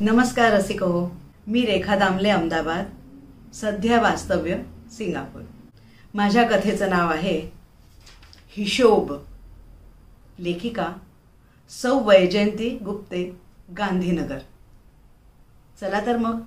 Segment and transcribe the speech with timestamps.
[0.00, 1.08] नमस्कार रसिक हो
[1.48, 2.90] मी रेखा दामले अहमदाबाद.
[3.54, 4.56] सध्या वास्तव्य
[4.92, 5.42] सिंगापूर.
[6.14, 7.50] माझ्या कथेचं नाव आहे
[8.48, 9.12] हिशोब.
[10.38, 10.92] लेखिका
[11.70, 13.40] सौ वैजयंती गुप्ते
[13.78, 14.38] गांधीनगर.
[15.80, 16.40] चला तर मग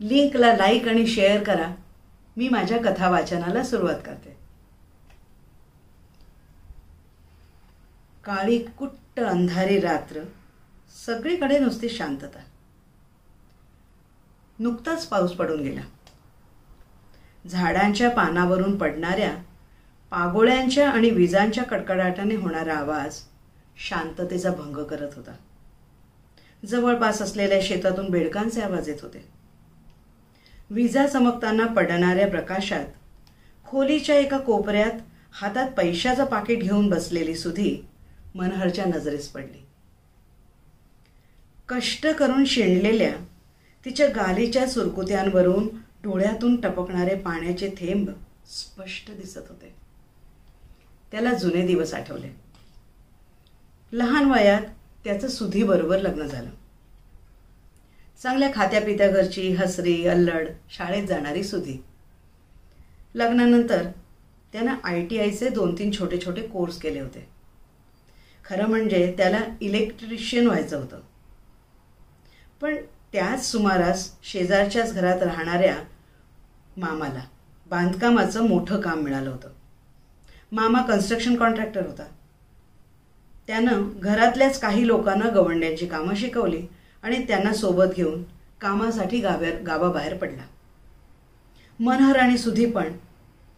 [0.00, 1.74] लिंकला लाईक आणि शेअर करा.
[2.36, 4.36] मी माझ्या कथा वाचनाला सुरुवात करते.
[8.24, 10.20] काळी कुट्ट अंधारी रात्र
[11.06, 12.43] सगळीकडे नुसती शांतता.
[14.58, 15.80] नुकताच पाऊस पडून गेला.
[17.48, 19.34] झाडांच्या पानावरून पडणाऱ्या
[20.10, 23.20] पागोळ्यांच्या आणि विजांच्या कडकडाटाने होणारा आवाज
[23.76, 25.32] शांततेचा भंग करत होता.
[26.66, 29.28] जवळपास असलेल्या शेतातून बेडकांचे आवाज येत होते.
[30.70, 32.86] विजा चमकताना पडणाऱ्या प्रकाशात
[33.66, 35.00] खोलीच्या एका कोपऱ्यात
[35.32, 37.86] हातात पैशाचं पाकिट घेऊन बसलेली सुधी
[38.34, 39.66] मनहरच्या नजरेस पडली.
[41.68, 43.12] कष्ट करून शिणलेल्या
[43.84, 45.68] तिच्या गालीच्या सुरकुत्यांवरून
[46.02, 48.10] डोळ्यातून टपकणारे पाण्याचे थेंब
[48.46, 49.74] स्पष्ट दिसत होते.
[51.12, 52.28] त्याला जुने दिवस आठवले.
[53.92, 54.62] लहान वयात
[55.04, 56.50] त्याचं सुधीबरोबर लग्न झालं.
[58.22, 61.84] चांगल्या खात्यापित्या घरची हसरी अल्लड शाळेत जाणारी सुधी.
[63.14, 63.90] लग्नानंतर
[64.52, 67.28] त्यानं आय टी आयचे दोन तीन छोटे छोटे कोर्स केले होते.
[68.44, 71.00] खरं म्हणजे त्याला इलेक्ट्रिशियन व्हायचं होतं.
[72.60, 72.76] पण
[73.14, 75.76] त्याच सुमारास शेजारच्याच घरात राहणाऱ्या
[76.76, 77.20] मामाला
[77.66, 79.48] बांधकामाचं मोठं काम मिळालं होतं.
[80.52, 82.04] मामा कन्स्ट्रक्शन कॉन्ट्रॅक्टर होता.
[83.46, 86.66] त्यानं घरातल्याच काही लोकांना गवंड्यांची कामं शिकवली
[87.02, 88.22] आणि त्यांना सोबत घेऊन
[88.60, 90.42] कामासाठी गाव्या गावाबाहेर पडला.
[91.80, 92.92] मनहर आणि सुधी पण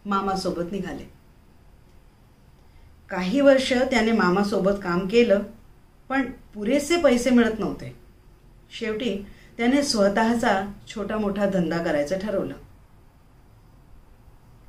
[0.05, 1.11] मामासोबत निघाले.
[3.09, 5.39] काही वर्ष त्याने मामासोबत काम केलं
[6.09, 7.95] पण पुरेसे पैसे मिळत नव्हते.
[8.79, 9.25] शेवटी
[9.57, 12.53] त्याने स्वतःचा छोटा मोठा धंदा करायचं ठरवलं.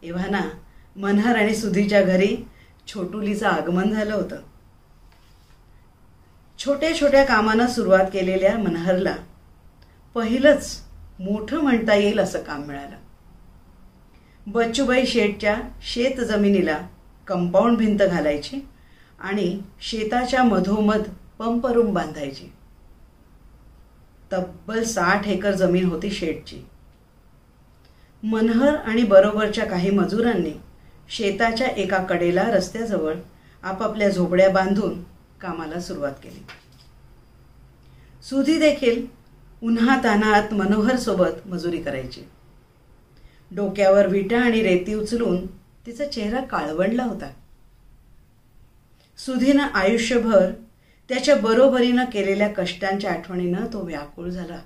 [0.03, 0.41] एव्हाना
[0.97, 2.37] मनहर आणि सुधीच्या घरी
[2.87, 4.37] छोटुलीचं आगमन झालं होतं.
[6.59, 9.17] छोट्या छोट्या कामानं सुरुवात केलेल्या मनहरला
[10.15, 10.83] पहिलंच
[11.21, 12.97] मोठं म्हणता येईल असं काम मिळालं.
[14.47, 16.79] बच्चूबाई शेठच्या शेत जमिनीला
[17.27, 18.69] कंपाऊंड भिंत घालायची
[19.21, 21.03] आणि शेताच्या मधोमध
[21.39, 22.53] पंप रूम बांधायची.
[24.33, 26.63] तब्बल साठ एकर जमीन होती शेठची.
[28.23, 30.53] मनहर आणि बरोबरच्या काही मजुरांनी
[31.09, 33.15] शेताच्या एका कडेला रस्त्याजवळ
[33.63, 35.03] आपापल्या झोपड्या बांधून
[35.41, 36.47] कामाला सुरुवात केली.
[38.23, 39.07] सुधी देखील
[39.63, 42.21] उन्हा तान्हात मनोहर सोबत मजुरी करायची.
[43.51, 45.47] डोक्यावर विटा आणि रेती उचलून
[45.87, 47.31] तिचा चेहरा काळवंडला होता.
[49.19, 50.51] सुधीनं आयुष्यभर
[51.09, 54.61] त्याच्या बरोबरीनं केलेल्या कष्टांच्या आठवणीनं तो व्याकुळ झाला.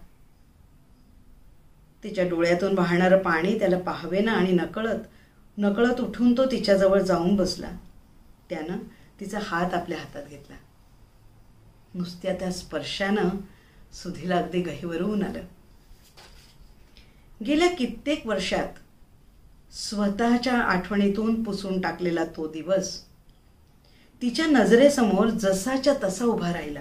[2.05, 4.99] तिच्या डोळ्यातून वाहणारं पाणी त्याला पाहवेना आणि नकळत
[5.59, 7.71] नकळत उठून तो तिच्याजवळ जाऊन बसला.
[8.51, 8.79] त्यानं
[9.21, 10.57] तिचा हात आपल्या हातात घेतला.
[11.95, 13.29] नुसत्या त्या स्पर्शानं
[13.93, 15.43] सुधीला अगदी गहीवरून आलं.
[17.47, 18.69] गेल्या कित्येक वर्षात
[19.75, 23.05] स्वतःच्या आठवणीतून पुसून टाकलेला तो दिवस
[24.23, 26.81] तिच्या नजरेसमोर जसाच्या तसा उभा राहिला.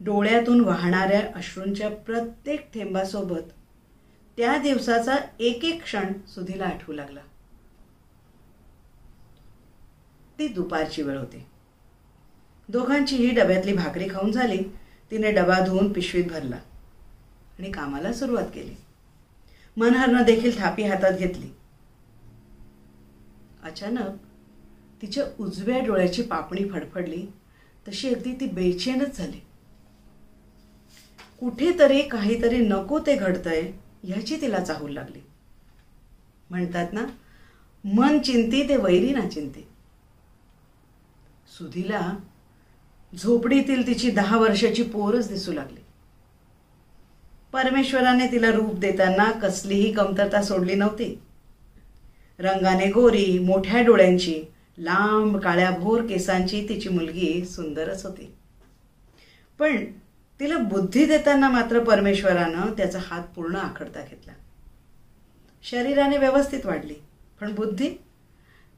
[0.00, 3.52] डोळ्यातून वाहणाऱ्या अश्रूंच्या प्रत्येक थेंबासोबत
[4.36, 7.20] त्या दिवसाचा एक एक क्षण सुधीला आठवू लागला.
[10.38, 11.46] ती दुपारची वेळ होती.
[12.68, 14.62] दोघांचीही डब्यातली भाकरी खाऊन झाली
[15.10, 16.56] तिने डबा धुवून पिशवीत भरला
[17.58, 18.74] आणि कामाला सुरुवात केली.
[19.76, 21.50] मनहरनं देखील थापी हातात घेतली.
[23.62, 24.31] अचानक
[25.02, 27.26] तिच्या उजव्या डोळ्याची पापणी फडफडली.
[27.88, 29.40] तशी अगदी ती बेचैनच झाली.
[31.40, 35.20] कुठेतरी काहीतरी नको ते घडतंय ह्याची तिला चाहूल लागली.
[36.50, 37.06] म्हणतात ना
[37.84, 39.66] मन चिंती ते वैरी ना चिंती.
[41.58, 42.16] सुधीला
[43.18, 45.80] झोपडीतील तिची दहा वर्षाची पोरच दिसू लागली.
[47.52, 51.22] परमेश्वराने तिला रूप देताना कसलीही कमतरता सोडली नव्हती.
[52.38, 54.44] रंगाने गोरी मोठ्या डोळ्यांची
[54.78, 58.34] लांब काळ्याभोर केसांची तिची मुलगी सुंदरच होती.
[59.58, 59.84] पण
[60.40, 64.32] तिला बुद्धी देताना मात्र परमेश्वरानं त्याचा हात पूर्ण आखडता घेतला.
[65.62, 66.94] शरीराने व्यवस्थित वाढली
[67.40, 67.88] पण बुद्धी?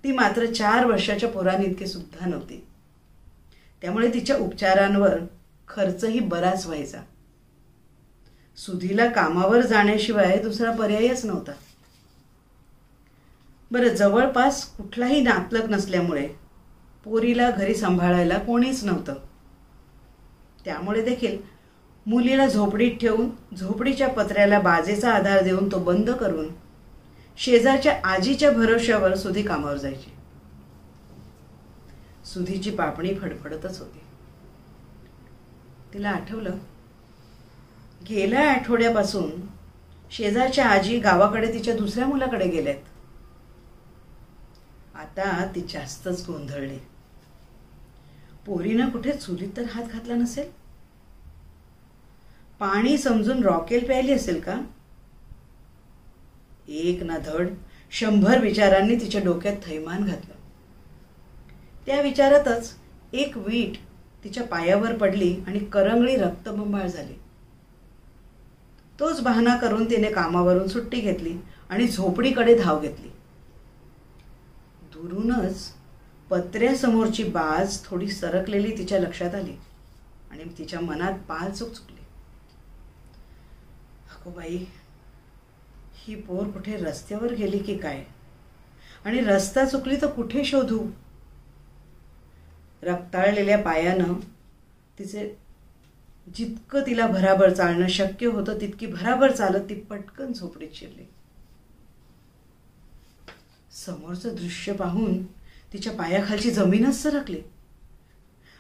[0.04, 2.66] ती मात्र चार वर्षाच्या पोरांइतकी सुद्धा नव्हती.
[3.82, 5.18] त्यामुळे तिच्या उपचारांवर
[5.68, 7.00] खर्चही बराच व्हायचा.
[8.56, 11.52] सुधीला कामावर जाण्याशिवाय दुसरा पर्यायच नव्हता.
[13.74, 16.26] बरं जवळपास कुठलाही नातलग नसल्यामुळे
[17.04, 19.14] पोरीला घरी सांभाळायला कोणीच नव्हतं.
[20.64, 21.38] त्यामुळे देखील
[22.06, 26.48] मुलीला झोपडीत ठेवून झोपडीच्या पत्र्याला बाजेचा आधार देऊन तो बंद करून
[27.38, 30.12] शेजारच्या आजीच्या भरोश्यावर सुधी कामावर जायची.
[32.24, 34.00] सुधीची पापणी फडफडतच होती.
[35.94, 36.58] तिला आठवलं
[38.10, 39.30] गेल्या आठवड्यापासून
[40.10, 42.93] शेजारच्या आजी गावाकडे तिच्या दुसऱ्या मुलाकडे गेल्यात.
[45.04, 46.78] आता ती जास्तच गोंधळली.
[48.46, 50.50] पोरीनं कुठे चुलीत तर हात घातला नसेल?
[52.58, 54.60] पाणी समजून रॉकेल प्यायली असेल का?
[56.68, 57.48] एक ना धड
[57.90, 60.34] शंभर विचारांनी तिच्या डोक्यात थैमान घातलं.
[61.86, 62.74] त्या विचारातच
[63.12, 63.76] एक वीट
[64.24, 67.14] तिच्या पायावर पडली आणि करंगळी रक्तबंबाळ झाली.
[69.00, 71.36] तोच बहाणा करून तिने कामावरून सुट्टी घेतली
[71.68, 73.13] आणि झोपडीकडे धाव घेतली.
[75.04, 75.72] दुरूनच
[76.30, 79.56] पत्र्यासमोरची बाज थोडी सरकलेली तिच्या लक्षात आली
[80.30, 82.00] आणि तिच्या मनात पाल चूक चुकली.
[84.10, 84.64] अगो बाई
[85.94, 88.04] ही पोर कुठे रस्त्यावर गेली की काय?
[89.04, 90.78] आणि रस्ता चुकली तर कुठे शोधू?
[92.82, 94.14] रक्ताळलेल्या पायानं
[94.98, 95.38] तिचे
[96.34, 101.08] जितकं तिला भराभर चालणं शक्य होतं तितकी भराभर चालत ती पटकन झोपडीत शिरली.
[103.86, 105.22] समोरचं दृश्य पाहून
[105.72, 107.40] तिच्या पायाखालची जमीनच सरकली.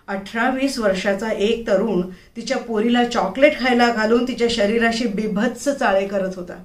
[0.08, 2.00] अठरा वीस वर्षाचा एक तरुण
[2.36, 6.62] तिच्या पोरीला चॉकलेट खायला घालून तिच्या शरीराशी बिभत्स चाळे करत होता.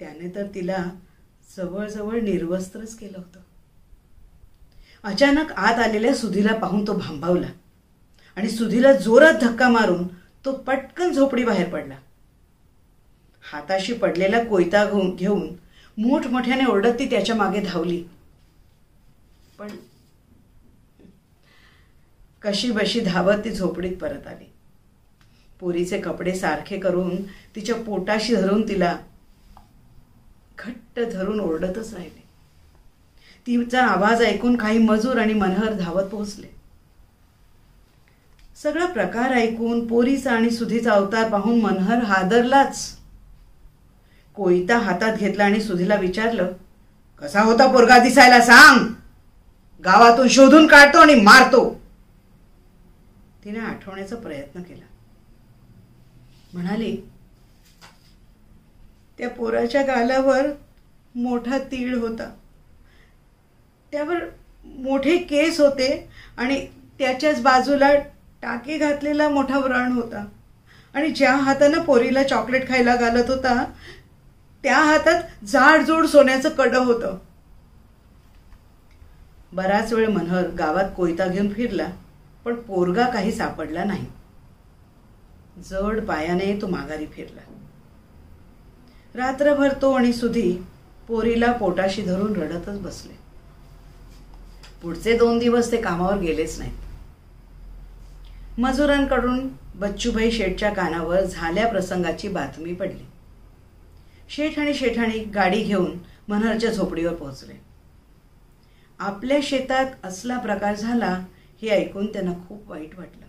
[0.00, 0.84] त्याने तर तिला
[1.56, 3.40] जवळजवळ निर्वस्त्रच केलं होतं.
[5.04, 7.46] अचानक आत आलेल्या सुधीला पाहून तो भांबावला
[8.36, 10.06] आणि सुधीला जोरात धक्का मारून
[10.44, 11.94] तो पटकन झोपडी बाहेर पडला.
[13.52, 14.84] हाताशी पडलेला कोयता
[15.18, 15.54] घेऊन
[15.98, 18.04] मोठमोठ्याने ओरडत ती त्याच्यामागे धावली.
[19.58, 19.68] पण
[22.42, 24.52] कशी बशी धावत ती झोपडीत परत आली.
[25.60, 28.98] पोरीचे कपडे सारखे करून तिच्या पोटाशी धरून तिला
[30.58, 32.26] घट्ट धरून ओरडतच राहिले.
[33.46, 36.46] तिचा आवाज ऐकून काही मजूर आणि मनहर धावत पोहोचले.
[38.62, 42.95] सगळा प्रकार ऐकून पोरीचा आणि सुधीचा अवतार पाहून मनहर हादरलाच.
[44.36, 46.52] कोयता हातात घेतला आणि सुधीला विचारलं
[47.22, 48.86] कसा होता पोरगा दिसायला सांग.
[49.84, 51.80] गावातून शोधून काढतो आणि मारतो.
[53.44, 54.84] तिने आठवण्याचा प्रयत्न केला.
[56.52, 56.96] म्हणाली
[59.18, 60.46] त्या पोराच्या गालावर
[61.14, 62.30] मोठा तीळ होता.
[63.92, 64.16] त्यावर
[64.64, 66.66] मोठे केस होते आणि
[66.98, 67.94] त्याच्याच बाजूला
[68.42, 70.24] टाके घातलेला मोठा व्रण होता.
[70.94, 73.64] आणि ज्या हातानं पोरीला चॉकलेट खायला घालत होता
[74.66, 77.18] त्या हातात जाडजोड सोन्याचं कडं होतं.
[79.52, 81.88] बराच वेळ मनहर गावात कोयता घेऊन फिरला
[82.44, 84.06] पण पोरगा काही सापडला नाही.
[85.70, 87.40] जड पायाने तो माघारी फिरला.
[89.14, 90.58] रात्रभर तो आणि सुधी
[91.08, 93.18] पोरीला पोटाशी धरून रडतच बसले.
[94.82, 96.76] पुढचे दोन दिवस ते कामावर गेलेच नाहीत.
[98.58, 103.05] मजुरांकडून बच्चूभाई शेठच्या कानावर झाल्या प्रसंगाची बातमी पडली.
[104.28, 107.54] शेठ आणि शेठाणी गाडी घेऊन मनहरच्या झोपडीवर पोहोचले.
[108.98, 111.24] आपल्या शेतात असला प्रकार झाला
[111.62, 113.26] हे ऐकून त्यांना खूप वाईट वाटलं.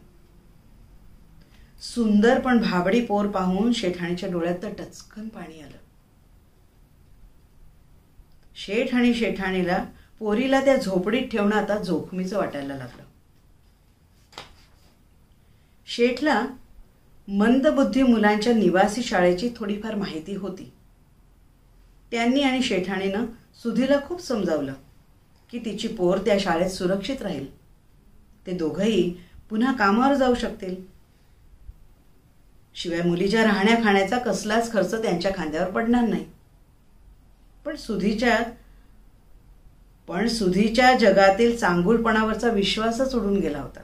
[1.82, 5.78] सुंदर पण भाबडी पोर पाहून शेठाणीच्या डोळ्यात तर टचकन पाणी आलं.
[8.56, 9.86] शेठ आणि शेठाणीला
[10.20, 13.04] पोरीला त्या झोपडीत ठेवणं आता जोखमीचं वाटायला लागलं.
[15.86, 16.46] शेठला
[17.28, 20.74] मंदबुद्धी मुलांच्या निवासी शाळेची थोडीफार माहिती होती.
[22.12, 23.26] त्यांनी आणि शेठाणीनं
[23.64, 24.74] सुधीला खूप समजावलं
[25.52, 27.58] की तिची पोर त्या शाळेत सुरक्षित राहील.
[28.46, 29.18] ते दोघंही
[29.50, 30.76] पुन्हा कामावर जाऊ शकतील.
[32.76, 36.26] शिवाय मुलीच्या राहण्या खाण्याचा कसलाच खर्च त्यांच्या खांद्यावर पडणार नाही.
[37.66, 38.40] पण सुधीच्या
[40.08, 43.80] पण सुधीच्या जगातील चांगुलपणावरचा विश्वासच उडून गेला होता.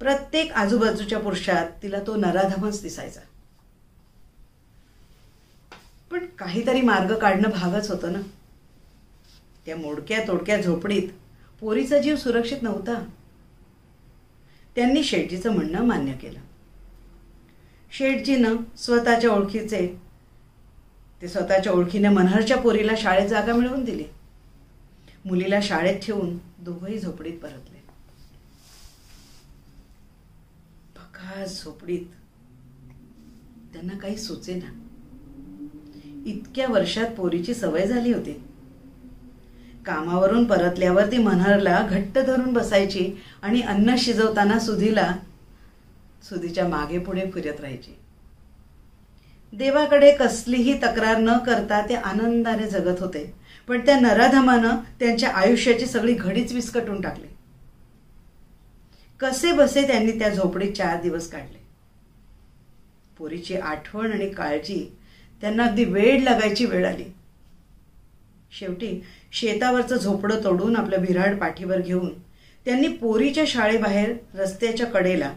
[0.00, 3.20] प्रत्येक आजूबाजूच्या पुरुषात तिला तो नराधमच दिसायचा.
[6.10, 8.20] पण काहीतरी मार्ग काढणं भागच होतं ना.
[9.66, 11.08] त्या मोडक्या तोडक्या झोपडीत
[11.60, 13.08] पोरीचा जीव सुरक्षित नव्हता.
[14.76, 16.40] त्यांनी शेटजीचं म्हणणं मान्य केलं.
[17.92, 20.00] शेटजीनं स्वतःच्या ओळखीचे
[21.22, 24.04] ते स्वतःच्या ओळखीने मनहरच्या पोरीला शाळेत जागा मिळवून दिली.
[25.24, 27.80] मुलीला शाळेत ठेवून दोघंही झोपडीत परतले.
[31.46, 32.06] झोपडीत
[33.72, 34.89] त्यांना काही सुचेना.
[36.26, 38.32] इतक्या वर्षात पोरीची सवय झाली होती.
[39.86, 43.10] कामावरून परतल्यावर ती मनहरला घट्ट धरून बसायची
[43.42, 45.14] आणि अन्न शिजवताना सुधीला
[46.28, 47.96] सुधीच्या मागे पुढे फिरत राहायची.
[49.52, 53.34] देवाकडे कसलीही तक्रार न करता ते आनंदाने जगत होते
[53.68, 57.26] पण त्या नराधमानं त्यांच्या आयुष्याची सगळी घडीच विस्कटून टाकली.
[59.20, 61.58] कसे बसे त्यांनी त्या झोपडीत चार दिवस काढले.
[63.18, 64.96] पोरीची आठवण आणि काळजी
[65.40, 67.04] त्यांना अगदी वेळ लागायची वेळ आली.
[68.58, 72.18] शेवटी शेतावरचं झोपडं तोडून आपलं बिराड पाठीवर घेऊन
[72.64, 75.34] त्यांनी पोरीच्या शाळेबाहेर रस्त्याच्या कडेला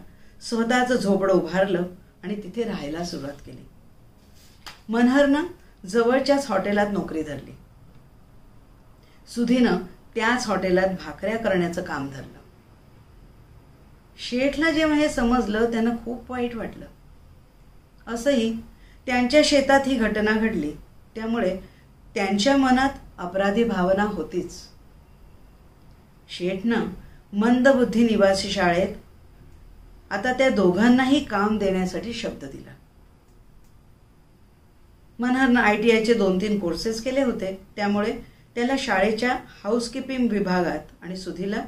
[0.48, 1.82] स्वतःचं झोपडं उभारलं
[2.22, 3.64] आणि तिथे राहायला सुरुवात केली.
[4.88, 5.44] मनहरनं
[5.86, 7.54] जवळच्याच हॉटेलात नोकरी धरली.
[9.34, 9.76] सुधीनं
[10.14, 12.38] त्याच हॉटेलात भाकऱ्या करण्याचं काम धरलं.
[14.18, 16.86] शेठला जेव्हा हे समजलं त्यांना खूप वाईट वाटलं.
[18.06, 18.56] असंही
[19.06, 20.72] त्यांच्या शेतात ही घटना घडली.
[21.14, 21.58] त्यामुळे
[22.14, 24.52] त्यांच्या मनात अपराधी भावना होतीच.
[26.28, 26.86] शेठनं
[27.32, 28.94] मंदबुद्धी निवासी शाळेत
[30.10, 32.70] आता त्या दोघांनाही काम देण्यासाठी शब्द दिला.
[35.18, 37.66] मनहरनं आय टी आयचे दोन तीन कोर्सेस केले होते.
[37.76, 38.12] त्यामुळे
[38.54, 41.64] त्याला शाळेच्या हाऊसकीपिंग विभागात आणि सुधीला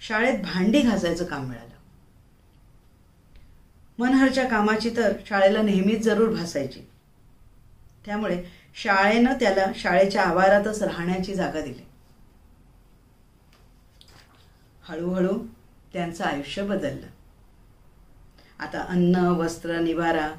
[0.00, 1.73] शाळेत भांडी घासायचं काम मिळालं.
[3.98, 6.80] मनहरच्या कामाची तर शाळेला नेहमीच जरूर भासायची.
[8.06, 11.86] त्यामुळे शाळेनं त्याला शाळेच्या आवारातच राहण्याची जागा दिली.
[14.82, 15.46] हळूहळू
[15.92, 17.06] त्यांचं आयुष्य बदललं.
[18.58, 20.32] आता अन्न वस्त्र निवारा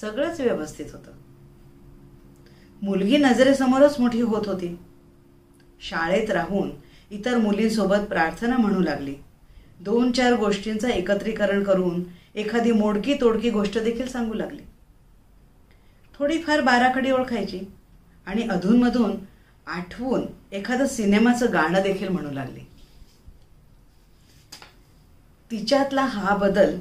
[0.00, 1.12] सगळंच व्यवस्थित होतं.
[2.82, 4.78] मुलगी नजरेसमोरच मोठी होत होती.
[5.80, 6.70] शाळेत राहून
[7.10, 9.14] इतर मुलींसोबत प्रार्थना म्हणू लागली.
[9.80, 14.62] दोन चार गोष्टींचं एकत्रीकरण करून एखादी मोडकी तोडकी गोष्ट देखील सांगू लागली.
[16.14, 17.60] थोडीफार बाराखडी ओळखायची
[18.26, 19.16] आणि अधूनमधून
[19.66, 22.60] आठवून एखादं सिनेमाचं गाणं देखील म्हणू लागली.
[25.50, 26.80] तिच्यातला हा बदल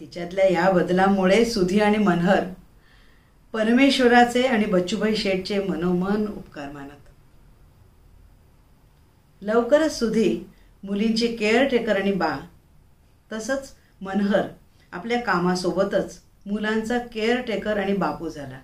[0.00, 2.44] तिच्यातल्या या बदलामुळे सुधी आणि मनहर
[3.54, 7.00] परमेश्वराचे आणि बच्चूभाई शेठचे मनोमन उपकार मानत.
[9.42, 10.44] लवकरच सुधी
[10.82, 12.36] मुलींची केअर टेकर आणि बा
[13.32, 14.48] तसंच मनहर
[14.92, 18.60] आपल्या कामासोबतच मुलांचा केअर टेकर आणि बापू झाला.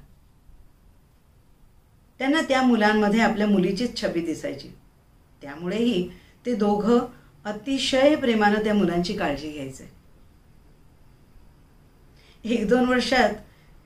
[2.19, 4.69] त्यांना त्या मुलांमध्ये आपल्या मुलीचीच छबी दिसायची.
[5.43, 6.11] त्यामुळेही
[6.47, 6.99] ते दोघं
[7.45, 9.91] अतिशय प्रेमानं त्या मुलांची काळजी घ्यायचे.
[12.45, 13.31] एक दोन वर्षात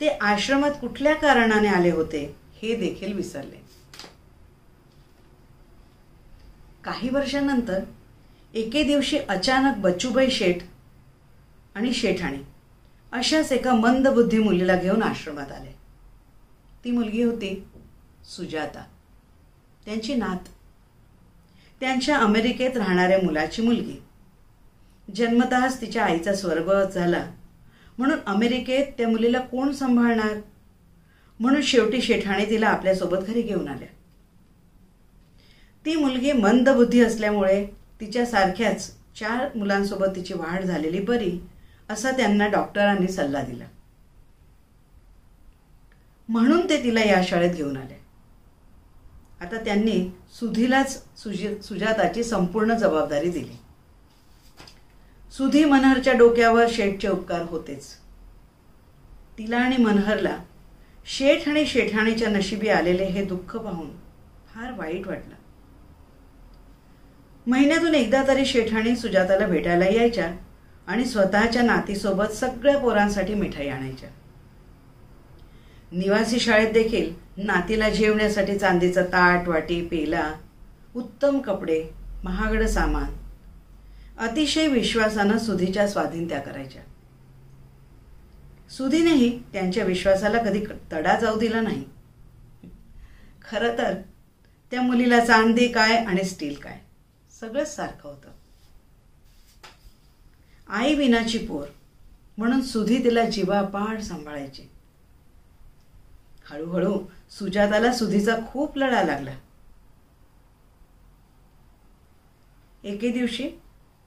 [0.01, 3.62] ते आश्रमात कुठल्या कारणाने आले होते हे देखील विसरले.
[6.85, 7.81] काही वर्षानंतर
[8.55, 10.57] एके दिवशी अचानक बच्चूबाई शेठ
[11.75, 12.39] आणि शेठाणी
[13.13, 15.75] अशाच एका मंदबुद्धी मुलीला घेऊन आश्रमात आले.
[16.85, 17.69] ती मुलगी होती
[18.37, 18.85] सुजाता.
[19.85, 20.49] त्यांची नात.
[21.81, 24.03] त्यांच्या अमेरिकेत राहणाऱ्या मुलाची मुलगी.
[25.17, 27.31] जन्मतःच तिच्या आईचा स्वर्ग झाला.
[27.99, 30.41] म्हणून अमेरिकेत त्या मुलीला कोण सांभाळणार?
[31.41, 33.89] म्हणून शेवटी शेठाणे तिला आपल्यासोबत घरी घेऊन आल्या.
[35.85, 41.41] ती मुलगी मंदबुद्धी असल्यामुळे तिच्या सारख्याच चार मुलांसोबत तिची वाढ झालेली बरी
[41.91, 43.65] असा त्यांना डॉक्टरांनी सल्ला दिला.
[46.29, 48.01] म्हणून ते तिला या शाळेत घेऊन आले.
[49.41, 53.57] आता त्यांनी सुधीलाच सुजी सुजाताची संपूर्ण जबाबदारी दिली.
[55.33, 57.87] सुधी मनहरच्या डोक्यावर शेठचे उपकार होतेच.
[59.39, 60.37] तिला आणि मनहरला
[61.07, 63.91] शेठ आणि शेठाणीच्या नशिबी आलेले हे दुःख पाहून
[64.55, 65.35] फार वाईट वाटलं.
[67.47, 70.33] महिन्यातून एकदा तरी शेठाणी सुजाताला भेटायला यायच्या
[70.87, 74.09] आणि स्वतःच्या नातीसोबत सगळ्या पोरांसाठी मिठाई आणायच्या.
[75.93, 80.33] निवासी शाळेत देखील नातीला जेवण्यासाठी चांदीचा ताट वाटी पेला
[80.97, 81.85] उत्तम कपडे
[82.25, 83.13] महागड सामान
[84.19, 86.83] अतिशय विश्वासानं सुधीच्या स्वाधीन त्या करायच्या.
[88.71, 91.85] सुधीनेही त्यांच्या विश्वासाला कधी तडा जाऊ दिला नाही.
[93.51, 93.95] खरं तर
[94.71, 96.79] त्या मुलीला चांदी काय आणि स्टील काय?
[97.43, 98.31] सगळंच सारखं होतं.
[100.69, 101.67] आई विनाची पोर
[102.39, 104.63] म्हणून सुधी तिला जीवापाड सांभाळायची.
[106.45, 109.39] हळूहळू सुजाताला सुधीचा खूप लढा लागला.
[112.85, 113.51] एके दिवशी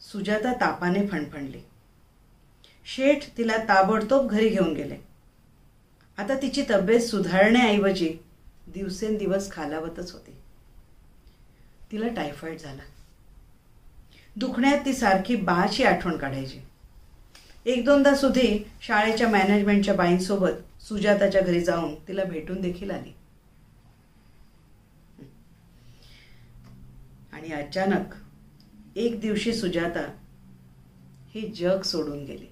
[0.02, 1.62] सुजाता तापाने फणफणली.
[2.86, 4.98] शेठ तिला ताबडतोब घरी घेऊन गेले.
[6.18, 8.18] आता तिची तब्येत सुधारण्याऐवजी
[8.68, 10.36] दिवसेंदिवस खालावतच होती.
[11.92, 12.82] तिला टायफॉईड झाला.
[14.36, 16.60] दुखण्यात ती सारखी बाची आठवण काढायची.
[17.66, 23.16] एक दोनदा सुधी शाळेच्या मॅनेजमेंटच्या बाईंसोबत सुजाताच्या घरी जाऊन तिला भेटून देखील आली.
[27.34, 28.16] आणि अचानक
[28.96, 30.12] एक दिवशी सुजाता
[31.36, 32.48] हे जग सोडून गेली.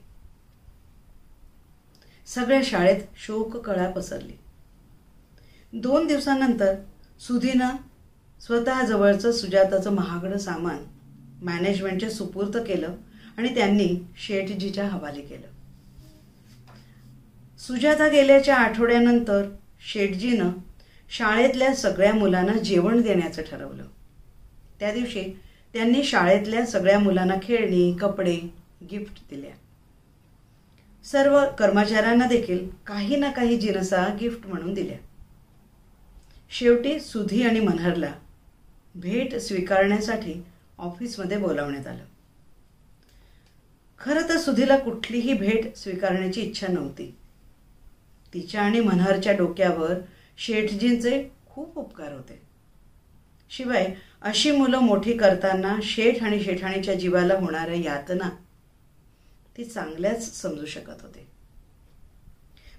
[2.25, 4.34] सगळ्या शाळेत शोक कळा पसरली.
[5.74, 6.75] दोन दिवसानंतर
[7.20, 7.70] सुधीनं
[8.42, 10.78] स्वतःजवळचं सुजाताचं महागडं सामान
[11.44, 12.96] मॅनेजमेंटच्या सुपूर्त केलं
[13.38, 15.48] आणि त्यांनी शेठजीच्या हवाले केलं.
[17.60, 19.44] सुजाता गेल्याच्या आठवड्यानंतर
[19.82, 20.52] शेठजीनं
[21.10, 23.84] शाळेतल्या सगळ्या मुलांना जेवण देण्याचं ठरवलं.
[24.80, 25.22] त्या दिवशी
[25.74, 28.36] त्यांनी शाळेतल्या सगळ्या मुलांना खेळणी कपडे
[28.92, 29.52] गिफ्ट दिल्या
[31.06, 34.98] सर्व कर्मचाऱ्यांना देखील काही ना काही जिनसा गिफ्ट म्हणून दिल्या.
[36.50, 38.12] शेवटी सुधी आणि मनहरला
[38.96, 40.34] भेट स्वीकारण्यासाठी
[40.77, 42.03] ऑफिसमध्ये बोलावण्यात आलं.
[44.00, 47.15] खरं तर सुधीला कुठलीही भेट स्वीकारण्याची इच्छा नव्हती.
[48.34, 49.94] तिच्या आणि मनहरच्या डोक्यावर
[50.38, 52.42] शेठजींचे खूप उपकार होते.
[53.50, 58.30] शिवाय अशी मुलं मोठी करताना शेठ आणि शेठाणीच्या जीवाला होणाऱ्या यातना
[59.58, 61.27] ती चांगल्याच समजू शकत होते.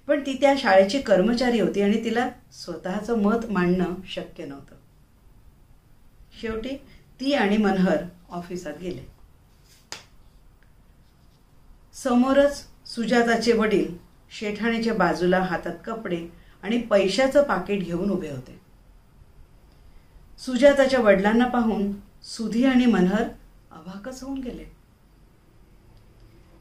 [0.07, 4.75] पण ती त्या शाळेची कर्मचारी होती आणि तिला स्वतःचं मत मांडणं शक्य नव्हतं.
[6.41, 6.69] शेवटी
[7.19, 7.97] ती आणि मनहर
[8.29, 9.07] ऑफिसात गेले.
[11.93, 13.97] समोरच सुजाताचे वडील
[14.31, 16.27] शेठाणीच्या बाजूला हातात कपडे
[16.63, 18.59] आणि पैशाचं पाकिट घेऊन उभे होते.
[20.39, 21.91] सुजाताच्या वडिलांना पाहून
[22.23, 23.23] सुधी आणि मनहर
[23.71, 24.65] अभाकच होऊन गेले.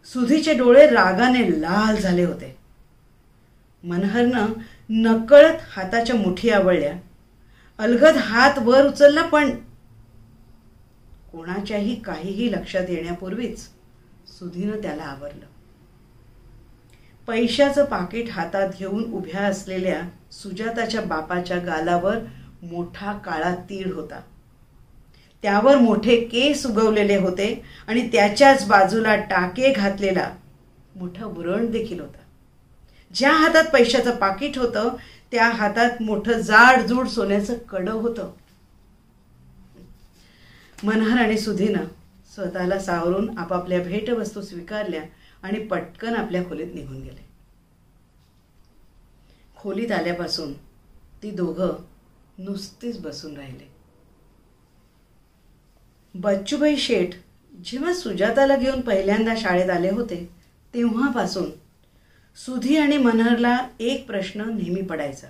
[0.05, 2.57] सुधीचे डोळे रागाने लाल झाले होते.
[3.85, 4.47] मनहरनं
[4.91, 6.95] नकळत हाताच्या मुठी आवळल्या.
[7.79, 9.51] अलगद हात वर उचलला पण
[11.35, 13.61] कोणाच्याही काहीही लक्षात येण्यापूर्वीच
[14.29, 15.47] सुधीनं त्याला आवरलं.
[17.27, 20.01] पैशाचं पाकिट हातात घेऊन उभ्या असलेल्या
[20.33, 22.19] सुजाताच्या बापाच्या गालावर
[22.63, 24.21] मोठा काळा तीळ होता.
[25.43, 30.31] त्यावर मोठे केस उगवलेले होते आणि त्याच्याच बाजूला टाके घातलेला
[30.97, 32.23] मोठा वरण देखील होता.
[33.15, 34.97] ज्या हातात पैशाचं पाकिट होतं
[35.33, 38.31] त्या हातात मोठं जाडजूड सोन्याचं कडं होतं.
[40.85, 41.85] मनहर आणि सुधीनं
[42.35, 45.03] स्वतःला सावरून आपापल्या भेटवस्तू स्वीकारल्या
[45.43, 47.25] आणि पटकन आपल्या खोलीत निघून गेले.
[49.57, 50.53] खोलीत आल्यापासून
[51.23, 51.73] ती दोघं
[52.39, 53.69] नुसतीच बसून राहिले.
[56.15, 57.15] बच्चूबाई शेठ
[57.65, 60.29] जेव्हा सुजाताला घेऊन पहिल्यांदा शाळेत आले होते
[60.75, 61.51] तेव्हापासून
[62.37, 65.27] सुधी आणि मनहरला एक प्रश्न नेहमी पडायचा.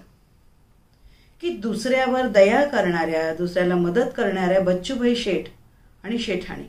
[1.44, 5.44] की दुसऱ्यावर दया करणाऱ्या दुसऱ्याला मदत करणाऱ्या बच्चूभाई शेठ
[6.04, 6.64] आणि शेठाणी.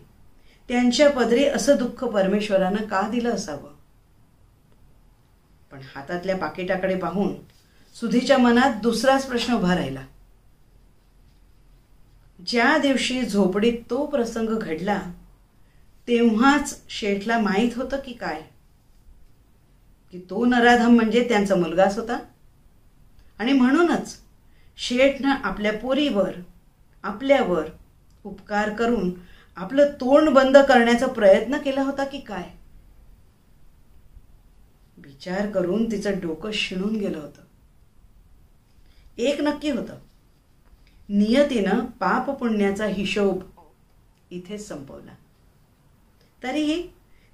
[0.68, 3.74] त्यांच्या पदरी असं दुःख परमेश्वरानं का दिलं असावं?
[5.72, 7.36] पण हातातल्या पाकिटाकडे पाहून
[7.96, 10.02] सुधीच्या मनात दुसराच प्रश्न उभा राहिला.
[12.48, 15.02] ज्या दिवशी झोपडीत तो प्रसंग घडला
[16.08, 18.42] तेव्हाच शेठला माहीत होतं की काय?
[20.12, 22.20] की तो नराधम म्हणजे त्यांचा मुलगाच होता?
[23.40, 24.25] आणि म्हणूनच
[24.78, 26.36] शेठनं आपल्या पोरीवर
[27.04, 27.66] आपल्यावर
[28.24, 29.12] उपकार करून
[29.56, 32.44] आपलं तोंड बंद करण्याचा प्रयत्न केला होता की काय?
[34.98, 37.42] विचार करून तिचं डोकं शिणून गेलं होतं.
[39.18, 39.96] एक नक्की होतं.
[41.10, 43.44] नियतीनं पाप पुण्याचा हिशोब
[44.32, 45.12] इथेच संपवला.
[46.44, 46.88] तरीही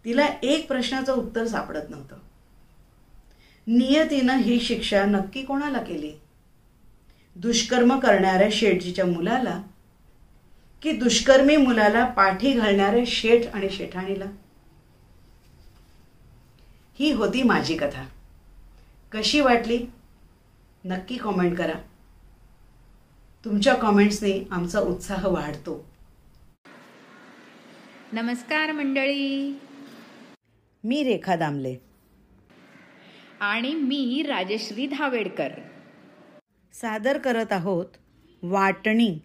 [0.05, 2.15] तिला एक प्रश्नाचं उत्तर सापडत नव्हतं.
[3.67, 6.13] नियतीनं ही शिक्षा नक्की कोणाला केली?
[7.35, 9.61] दुष्कर्म करणाऱ्या शेठजीच्या मुलाला
[10.81, 14.25] की दुष्कर्मी मुलाला पाठी घालणारे शेठ आणि शेठाणीला?
[16.99, 18.07] ही होती माझी कथा.
[19.11, 19.85] कशी वाटली?
[20.85, 21.73] नक्की कॉमेंट करा.
[23.45, 25.91] तुमच्या कॉमेंट्सने आमचा उत्साह वाढतो.
[28.13, 29.59] नमस्कार मंडळी.
[30.83, 31.75] मी रेखा दामले.
[33.39, 35.47] आणि मी राजश्री धावेडकर.
[36.73, 37.85] सादर करत आहोत
[38.43, 39.19] वाटणी.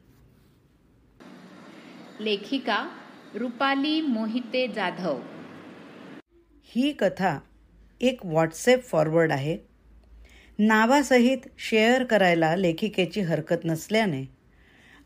[2.21, 2.89] लेखिका
[3.35, 5.21] रुपाली मोहिते जाधव.
[6.65, 7.39] ही कथा
[8.01, 9.59] एक व्हॉट्सॲप फॉरवर्ड आहे.
[10.59, 14.25] नावासहित शेअर करायला लेखिकेची हरकत नसल्याने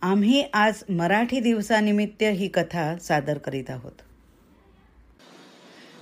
[0.02, 3.92] आम्ही आज मराठी दिवसानिमित्त ही कथा सादर करीत आहोत.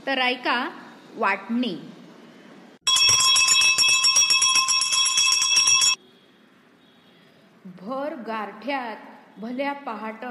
[0.06, 0.68] तर ऐका
[1.14, 1.76] वाटणी.
[7.88, 8.96] भर गारठ्यात
[9.40, 10.24] भल्या पहाट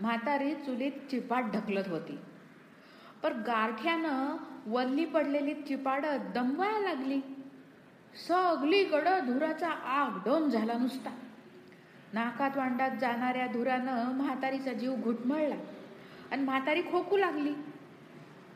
[0.00, 2.18] म्हातारी चुलीत चिपाट ढकलत होती.
[3.22, 7.20] पर गारठ्यानं वल्ली पडलेली चिपाड दमवायला लागली.
[8.28, 11.10] सगळीकडं धुराचा आग डोन झाला नुसता.
[12.12, 15.54] नाकात वांडात जाणाऱ्या धुरानं म्हातारीचा जीव घुटमळला
[16.32, 17.54] आणि म्हातारी खोकू लागली.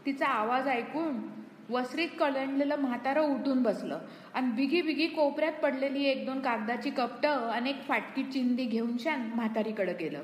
[0.07, 1.38] तिचा आवाज ऐकून
[1.71, 3.99] वसरीत कळंडलेलं म्हातारं उठून बसलं.
[4.35, 9.21] आणि बिगी बिगी कोपऱ्यात पडलेली एक दोन कागदाची कपटं आणि एक फाटकी चिंदी घेऊन शान
[9.35, 10.23] म्हातारीकडं गेलं.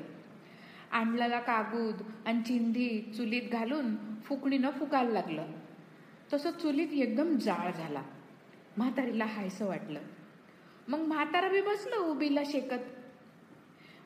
[0.91, 5.45] आणलेला कागूद आणि चिंधी चुलीत घालून फुकणीनं फुकायला लागलं.
[6.33, 8.01] तसं चुलीत एकदम जाळ झाला.
[8.77, 9.99] म्हातारीला हायसं वाटलं.
[10.87, 12.79] मग म्हातारा बी बसलं उबीला शेकत.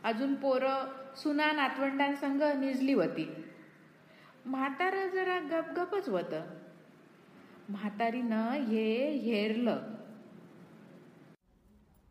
[0.03, 3.29] अजून पोरं सुना नातवंडांसंग निजली होती.
[4.45, 6.41] म्हातारं जरा गपगपच होतं.
[7.69, 9.77] म्हातारीनं हे हेरलं.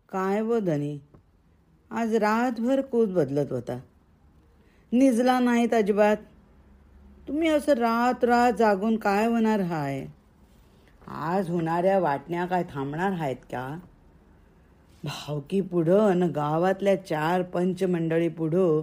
[0.08, 0.98] काय व धनी?
[1.90, 3.78] आज रातभर कोच बदलत होता.
[4.92, 6.16] निजला नाहीत अजिबात.
[7.28, 10.06] तुम्ही असं रात रात जागून काय होणार हाय?
[11.08, 13.78] आज होणाऱ्या वाटण्या काय थांबणार आहेत का?
[15.04, 18.82] भावकी पुढं आणि गावातल्या चार पंचमंडळी पुढं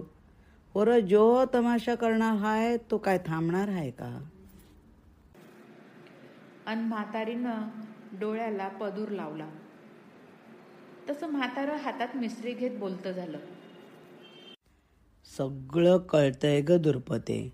[0.74, 4.24] पोरं जो तमाशा करणार हाय तो काय थांबणार आहे का?
[6.66, 7.68] आणि म्हातारीनं
[8.20, 9.50] डोळ्याला पदूर लावला.
[11.10, 13.38] तसं म्हातारं हातात मिसरी घेत बोलतं झालं.
[15.38, 17.52] सगळं कळतंय ग दुर्पते.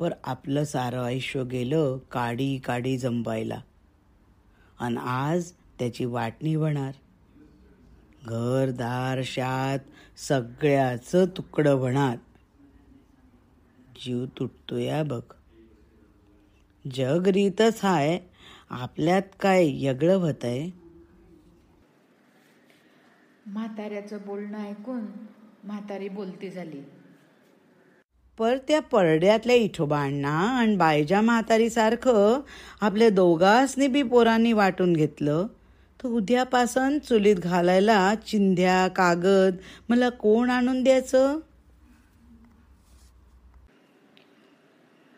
[0.00, 3.60] पर आपलं सारं आयुष्य गेलं काडी काडी जंपायला
[4.80, 6.92] आणि आज त्याची वाटणी होणार
[8.24, 9.78] घरदार शात
[10.18, 12.16] सगळ्याचं तुकडं होणार
[14.00, 15.20] जीव तुटतोया बघ.
[16.84, 18.18] जग रीतच हाय
[18.70, 20.68] आपल्यात काय यगळं होतंय
[23.46, 25.00] म्हाताऱ्याचं बोलणं ऐकून
[25.64, 26.82] म्हातारी बोलती झाली.
[28.38, 32.40] पर त्या परड्यातल्या इठोबांना आणि बायजा म्हातारीसारखं
[32.80, 35.46] आपल्या दोघांसनी बी पोरांनी वाटून घेतलं.
[36.00, 39.56] तर उद्यापासून चुलीत घालायला चिंध्या कागद
[39.88, 41.38] मला कोण आणून द्यायचं?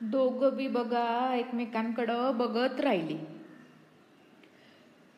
[0.05, 3.19] दोघं बी बघा एकमेकांकडं बघत राहिली.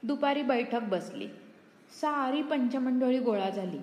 [0.02, 1.28] दुपारी बैठक बसली.
[1.90, 3.78] सारी पंचमंडळी गोळा झाली.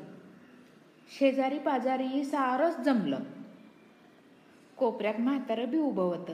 [1.19, 3.19] शेजारी पाजारी सारच जमलं.
[4.77, 6.33] कोपऱ्यात म्हातारं बी उभं होतं.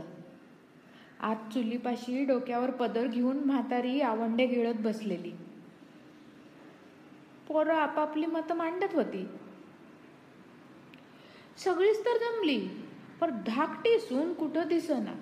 [1.20, 5.32] आत चुलीपाशी डोक्यावर पदर घेऊन म्हातारी आवंडे गिळत बसलेली.
[7.48, 9.28] पोरं आपापली मतं मांडत होती.
[11.58, 12.87] सगळीच तर जमली.
[13.22, 15.14] पर धाकटी सून कुठं दिसना?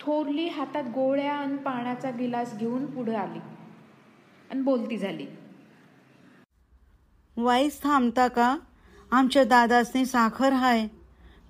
[0.00, 3.38] थोरली हातात गोळ्या आणि पाण्याचा गिलास घेऊन पुढे आली
[4.50, 5.26] आणि बोलती झाली
[7.36, 8.56] वाईस थांबता का?
[9.12, 10.86] आमच्या दादासनी साखर हाय.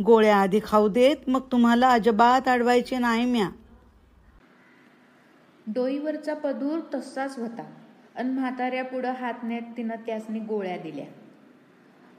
[0.05, 3.49] गोळ्या आधी खाऊ देत मग तुम्हाला अजिबात अडवायचे नाही म्या.
[5.67, 7.65] डोईवरचा पदूर तसाच होता
[8.17, 11.05] आणि म्हाताऱ्या पुढं हात नेत तिनं त्यासनी गोळ्या दिल्या.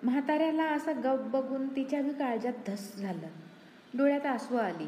[0.04, 3.28] म्हाताऱ्याला असा गप बघून तिच्या बी काळजात धस झालं.
[3.98, 4.88] डोळ्यात आसू आली.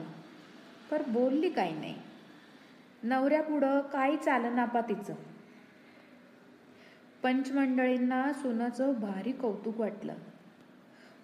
[0.91, 1.95] पर बोलली काही नाही.
[3.03, 5.13] नवऱ्या पुढं काही चालनापा तिचं.
[7.23, 10.13] पंचमंडळींना सुनाचं भारी कौतुक वाटलं.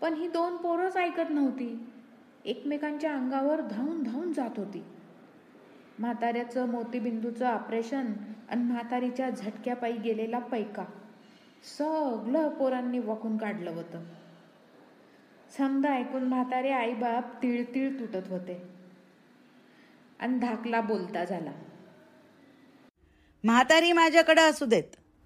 [0.01, 1.87] पण ही दोन पोरंच ऐकत नव्हती.
[2.45, 4.83] एकमेकांच्या अंगावर धावून धावून जात होती.
[5.99, 8.05] म्हाताऱ्याचं मोतीबिंदूचं ऑपरेशन
[8.49, 10.85] आणि म्हातारीच्या झटक्यापायी गेलेला पैका.
[11.65, 14.03] सगळं पोरांनी वाकून काढलं होतं.
[15.57, 18.61] समजा ऐकून म्हातारे आईबाप तिळतिळ तुटत होते.
[20.19, 21.51] आणि धाकला बोलता झाला.
[23.43, 24.83] म्हातारी माझ्याकडे असू देत.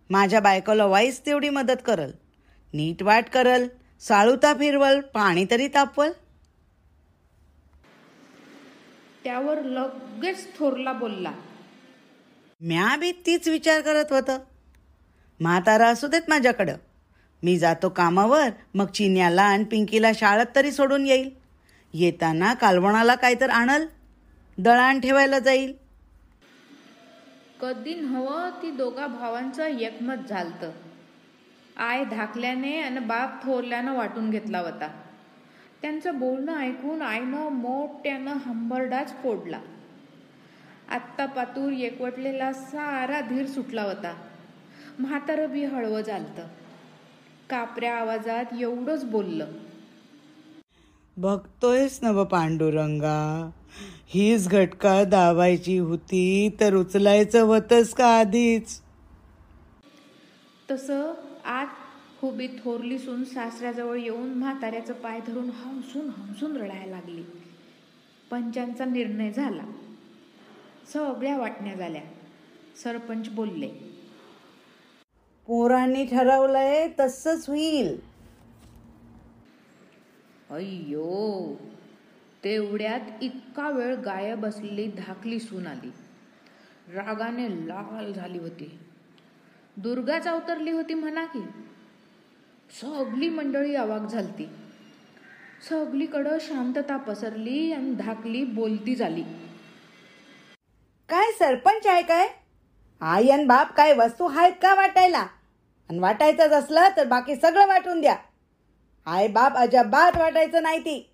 [0.09, 2.11] माझ्या बायकोला वाईस तेवढी मदत करल.
[2.73, 3.67] नीट वाट करल.
[3.99, 4.99] साळुता फिरवल.
[4.99, 6.11] पाणी तरी तापवल.
[9.23, 11.31] त्यावर लगेच थोरला बोलला.
[12.61, 14.39] म्या बी तीच विचार करत होतं.
[15.39, 16.75] म्हातारा असू देत माझ्याकडं.
[17.43, 21.29] मी जातो कामावर मग चिन्याला आणि पिंकीला शाळेत तरी सोडून येईल.
[21.93, 23.85] येताना कालवणाला काय तर आणल
[24.57, 25.73] दळण ठेवायला जाईल.
[27.61, 30.71] कधी हवं ती दोघा भावांचं एकमत झालतं.
[31.77, 35.01] आय धाकल्याने आणि बाप थोरल्यानं वाटून घेतला होता.
[35.81, 39.59] त्यांचं बोलणं ऐकून आईनं मोठ्यानं हंबरडाच फोडला.
[40.91, 44.28] आत्ता पातूर एकवटलेला सारा धीर सुटला होता.
[44.99, 46.47] म्हातारं बी हळवं झालतं.
[47.49, 49.51] कापऱ्या आवाजात एवढंच बोललं.
[51.17, 53.49] बघतोयस नव पांडुरंगा
[54.07, 58.81] हीच घटका दावायची होती तर उचलायचं होतंस का आधीच?
[60.71, 61.13] तसं
[61.45, 61.67] आत
[62.21, 67.23] हुबी थोरली सून सासऱ्याजवळ येऊन म्हाताऱ्याचं पाय धरून हमसून हमसून रडायला लागली.
[68.31, 69.63] पंचांचा निर्णय झाला.
[70.93, 72.01] सगळ्या वाटण्या झाल्या.
[72.83, 73.88] सरपंच बोलले
[75.49, 77.99] पोरांनी ठरवलंय तसंच होईल.
[80.49, 81.55] अय्यो
[82.43, 85.91] तेवढ्यात इतका वेळ गायब असलेली धाकली सून आली.
[86.93, 88.79] रागाने लाल झाली होती.
[89.77, 91.41] दुर्गाच अवतरली होती म्हणा की.
[92.81, 94.49] सगळी मंडळी अवाक झालती.
[95.69, 99.23] सगळीकडं शांतता पसरली आणि धाकली बोलती झाली.
[101.09, 102.27] काय सरपंच आहे काय?
[103.01, 105.27] आई आणि बाप काय वस्तू आहेत का वाटायला?
[105.89, 108.15] आणि वाटायचंच असलं तर बाकी सगळं वाटून द्या.
[109.05, 111.13] आई बाप अजाबात वाटायचं नाही ती.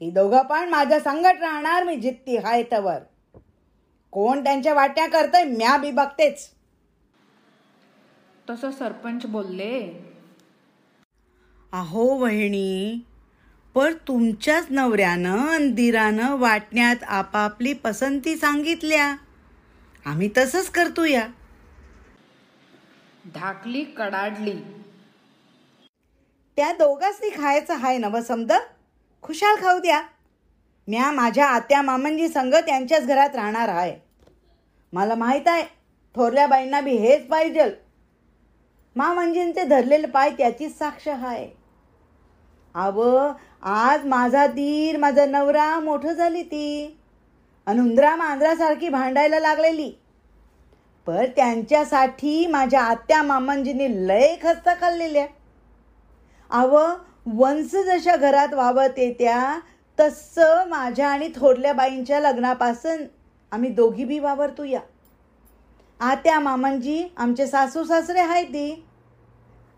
[0.00, 2.98] ती दोघं पण माझ्या संगट राहणार मी जित्ती हाय तवर.
[4.10, 6.48] कोण त्यांच्या वाट्या करतंय म्या बी बघतेच.
[8.50, 10.04] तसं सरपंच बोलले.
[11.72, 13.04] अहो वहिनी
[13.74, 19.16] पर तुमच्याच नवऱ्यानं आणि दिरानं वाटण्यात आपापली पसंती सांगितल्या.
[20.04, 21.26] आम्ही तसंच करतो या
[23.34, 24.52] धाकली कडाडली.
[26.56, 28.52] त्या दोघांनी खायचं हाय नव समद?
[29.22, 30.00] खुशाल खाऊ द्या.
[30.88, 33.94] म्या माझ्या आत्या मामंजी संग त्यांच्याच घरात राहणार आहे
[34.92, 35.62] मला माहीत आहे
[36.14, 37.70] थोरल्या बाईंना बी हेच पाहिजे.
[38.96, 41.48] मामंजींचे धरलेले पाय त्याचीच साक्ष आहे
[42.74, 43.02] अव
[43.62, 46.96] आज माझा दीर माझा नवरा मोठं झाली ती.
[47.66, 49.92] अनुंद्रा मांजरासारखी भांडायला लागलेली.
[51.08, 55.26] पण त्यांच्यासाठी माझ्या आत्या मामंजींनी लय खस्ता खाल्लेल्या
[56.50, 56.76] अव
[57.26, 59.58] वंश जशा घरात वावत येत्या
[60.00, 63.04] तसं माझ्या आणि थोरल्या बाईंच्या लग्नापासून
[63.52, 64.80] आम्ही दोघी बी वावरतो या
[66.00, 68.84] आत्या मामांजी आमचे सासू सासरे आहेत ती.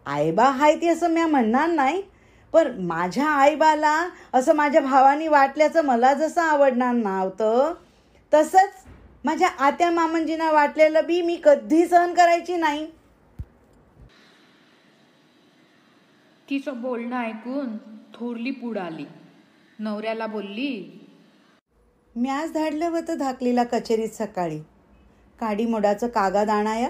[0.07, 2.03] आईबा आहे ती असं मी म्हणणार नाही
[2.53, 7.73] पण माझ्या आईबाला असं माझ्या भावानी वाटल्याचं मला जसं आवडणार नव्हतं
[8.33, 8.85] तसंच
[9.25, 12.87] माझ्या आत्या मामंजींना वाटलेलं बी मी कधी सहन करायची नाही.
[16.49, 17.77] तिचं बोलणं ऐकून
[18.15, 19.05] थोरली पुढं आली.
[19.79, 20.97] नवऱ्याला बोलली
[22.15, 24.59] म्याच धाडलं होतं धाकलीला कचेरीत सकाळी.
[25.39, 26.89] काडीमोडाचं कागद आणाया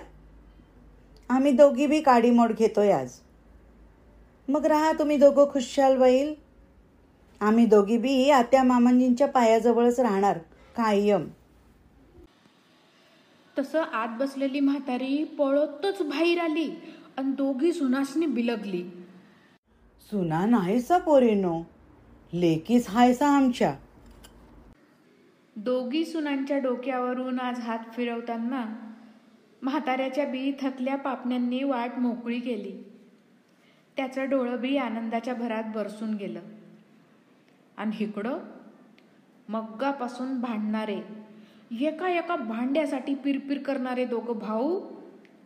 [1.31, 3.13] आम्ही दोघी बी काडीमोड घेतोय आज.
[4.49, 6.33] मग राहा तुम्ही दोघं खुशाल बैल.
[7.41, 10.39] आम्ही दोघी बी आत्या मामांजींच्या पायाजवळच राहणार
[10.77, 11.27] कायम.
[13.59, 16.71] तसं आत बसलेली म्हातारी पळतच बाहेर आली
[17.17, 18.83] आणि दोघी सुनासनी बिलगली.
[20.11, 21.63] सुना नाहीसा पोरीनो.
[22.33, 23.75] लेकीच हायसा आमच्या.
[25.57, 28.65] दोघी सुनांच्या डोक्यावरून आज हात फिरवताना
[29.63, 32.85] म्हाताऱ्याच्या बी थकल्या पापण्यांनी वाट मोकळी केली.
[33.97, 36.41] त्याचं डोळं बी आनंदाच्या भरात बरसून गेलं.
[37.77, 38.39] आणि हिकडं
[39.49, 41.01] मग्गापासून भांडणारे
[41.79, 44.97] एका एका भांड्यासाठी पिरपिर करणारे दोघं भाऊ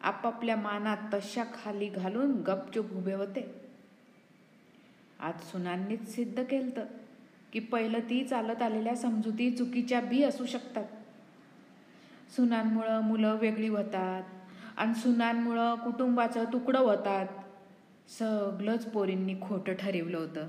[0.03, 3.55] आपापल्या मानात तशा खाली घालून गपचूप उभे होते.
[5.21, 6.87] आज सुनांनीच सिद्ध केलं
[7.53, 10.85] की पहिलं ती चालत आलेल्या समजुती चुकीच्या बी असू शकतात.
[12.37, 14.23] सुनांमुळं मुलं वेगळी होतात
[14.77, 17.27] आणि सुनांमुळं कुटुंबाचं तुकडं होतात.
[18.09, 20.47] सगळंच पोरींनी खोटं ठरवलं होतं.